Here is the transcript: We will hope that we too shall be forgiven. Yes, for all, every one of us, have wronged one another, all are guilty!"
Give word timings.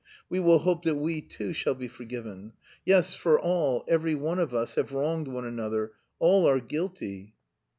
We 0.29 0.39
will 0.39 0.57
hope 0.57 0.81
that 0.85 0.95
we 0.95 1.21
too 1.21 1.53
shall 1.53 1.75
be 1.75 1.87
forgiven. 1.87 2.53
Yes, 2.83 3.13
for 3.13 3.39
all, 3.39 3.85
every 3.87 4.15
one 4.15 4.39
of 4.39 4.51
us, 4.51 4.73
have 4.73 4.93
wronged 4.93 5.27
one 5.27 5.45
another, 5.45 5.91
all 6.17 6.49
are 6.49 6.59
guilty!" 6.59 7.35